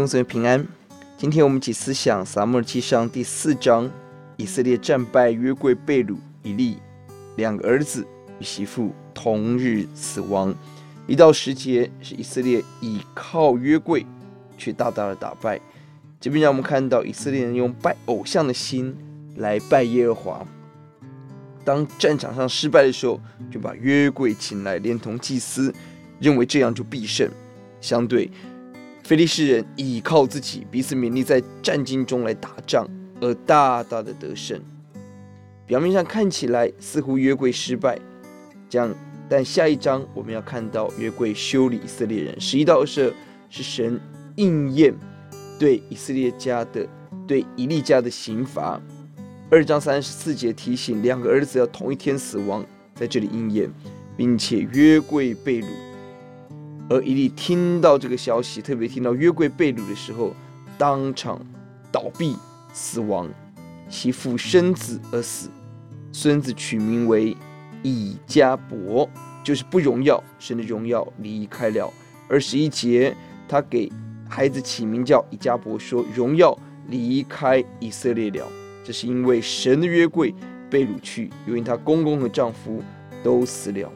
[0.00, 0.66] 弟兄姊妹平安。
[1.18, 3.90] 今天我们一起思想撒母耳记上第四章，
[4.38, 6.78] 以色列战败，约柜被掳，以利
[7.36, 8.06] 两个儿子
[8.38, 10.54] 与媳妇同日死亡。
[11.06, 14.06] 一到十节是以色列倚靠约柜，
[14.56, 15.60] 却大大的打败。
[16.18, 18.96] 这边让我们看到以色列人用拜偶像的心
[19.36, 20.46] 来拜耶和华。
[21.62, 25.70] 当战场上失败的时候，就把约柜请来，连同祭司，
[26.18, 27.30] 认为这样就必胜。
[27.82, 28.30] 相对，
[29.02, 32.86] 非利士人倚靠自己，彼此勉励，在战兢中来打仗，
[33.20, 34.60] 而大大的得胜。
[35.66, 37.98] 表面上看起来似乎约柜失败，
[38.68, 38.94] 这样，
[39.28, 42.40] 但下一章我们要看到约柜修理以色列人。
[42.40, 43.14] 十一到二十二
[43.48, 44.00] 是神
[44.36, 44.94] 应验
[45.58, 46.86] 对以色列家的、
[47.26, 48.80] 对以利家的刑罚。
[49.50, 53.68] 二章三十四节提醒两个儿子要同一天死亡，在这里应验，
[54.16, 55.66] 并且约柜被掳。
[56.90, 60.34] 而以利听到这个消息，特别听到约柜被掳的时候，
[60.76, 61.40] 当场
[61.92, 62.36] 倒闭
[62.72, 63.30] 死亡，
[63.88, 65.48] 其父生子而死，
[66.12, 67.36] 孙子取名为
[67.84, 69.08] 以迦伯，
[69.44, 71.88] 就是不荣耀，神的荣耀离开了。
[72.28, 73.16] 二十一节，
[73.48, 73.88] 他给
[74.28, 78.44] 孩子起名叫以迦伯，说荣耀离开以色列了。
[78.84, 80.34] 这是因为神的约柜
[80.68, 82.82] 被掳去，因为她公公和丈夫
[83.22, 83.92] 都死了。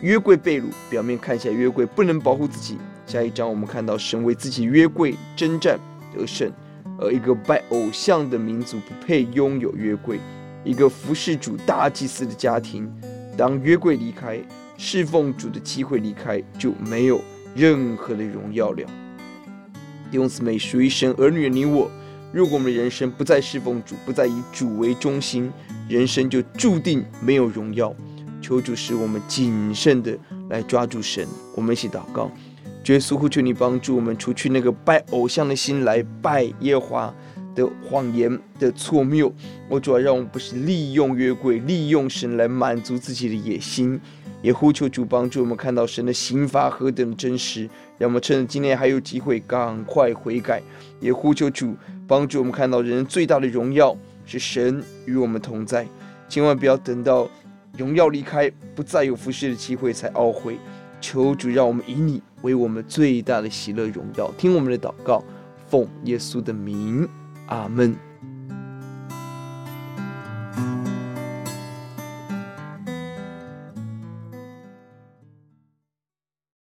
[0.00, 2.78] 约柜被掳，表面看起来约柜不能保护自己。
[3.04, 5.78] 下一章我们看到神为自己约柜征战
[6.14, 6.52] 得胜，
[7.00, 10.20] 而一个拜偶像的民族不配拥有约柜。
[10.64, 12.88] 一个服侍主大祭司的家庭，
[13.36, 14.38] 当约柜离开，
[14.76, 17.20] 侍奉主的机会离开，就没有
[17.56, 18.86] 任何的荣耀了。
[20.10, 21.90] 弟兄姊妹，属于神儿女的你我。
[22.32, 25.50] 如果我们的人生不再侍奉主，不再以主为中心，
[25.88, 27.94] 人生就注定没有荣耀。
[28.48, 30.16] 求主使我们谨慎的
[30.48, 31.28] 来抓住神。
[31.54, 32.30] 我们一起祷告，
[32.82, 37.14] 主耶稣，呼求你帮助我们，除去那个拜偶像的心，来拜耶华
[37.54, 39.30] 的谎言的错谬。
[39.68, 44.00] 我主要让我们不是利用约柜，利用神来满足自己的野心。
[44.40, 47.68] 也呼求主帮助我们看到神的刑罚何等真实，
[47.98, 50.62] 让我们趁着今天还有机会赶快悔改。
[51.00, 55.86] 也呼求主帮助我们看到人最大的荣耀是神与我们同在，
[56.30, 57.28] 千万不要等到
[57.78, 60.58] 荣耀离开，不再有服侍的机会才懊悔。
[61.00, 65.22] 求主让我们以你为我们最大的喜乐荣耀，听我们的祷告，
[65.68, 67.08] 奉耶稣的名，
[67.46, 68.07] 阿门。